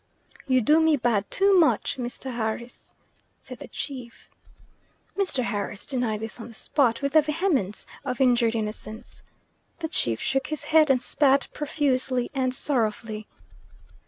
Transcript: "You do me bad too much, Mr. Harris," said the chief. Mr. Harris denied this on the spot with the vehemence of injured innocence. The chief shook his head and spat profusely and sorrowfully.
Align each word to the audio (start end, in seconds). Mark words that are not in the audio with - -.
"You 0.47 0.61
do 0.61 0.79
me 0.79 0.97
bad 0.97 1.29
too 1.29 1.59
much, 1.59 1.97
Mr. 1.99 2.33
Harris," 2.35 2.95
said 3.37 3.59
the 3.59 3.67
chief. 3.67 4.31
Mr. 5.15 5.43
Harris 5.43 5.85
denied 5.85 6.21
this 6.21 6.41
on 6.41 6.47
the 6.47 6.55
spot 6.55 7.03
with 7.03 7.13
the 7.13 7.21
vehemence 7.21 7.85
of 8.03 8.19
injured 8.19 8.55
innocence. 8.55 9.21
The 9.77 9.87
chief 9.89 10.19
shook 10.19 10.47
his 10.47 10.63
head 10.63 10.89
and 10.89 11.03
spat 11.03 11.49
profusely 11.53 12.31
and 12.33 12.51
sorrowfully. 12.51 13.27